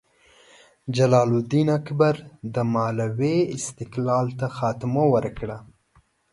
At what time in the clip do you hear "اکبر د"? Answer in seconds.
1.79-2.55